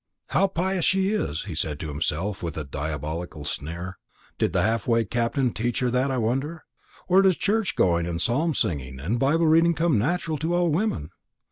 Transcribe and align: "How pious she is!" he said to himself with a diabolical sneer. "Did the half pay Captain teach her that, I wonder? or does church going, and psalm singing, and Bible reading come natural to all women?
"How 0.29 0.47
pious 0.47 0.83
she 0.83 1.09
is!" 1.11 1.43
he 1.43 1.53
said 1.53 1.79
to 1.79 1.89
himself 1.89 2.41
with 2.41 2.57
a 2.57 2.63
diabolical 2.63 3.45
sneer. 3.45 3.99
"Did 4.39 4.51
the 4.51 4.63
half 4.63 4.87
pay 4.87 5.05
Captain 5.05 5.51
teach 5.53 5.79
her 5.81 5.91
that, 5.91 6.09
I 6.09 6.17
wonder? 6.17 6.63
or 7.07 7.21
does 7.21 7.37
church 7.37 7.75
going, 7.75 8.07
and 8.07 8.19
psalm 8.19 8.55
singing, 8.55 8.99
and 8.99 9.19
Bible 9.19 9.45
reading 9.45 9.75
come 9.75 9.99
natural 9.99 10.39
to 10.39 10.55
all 10.55 10.69
women? 10.69 11.11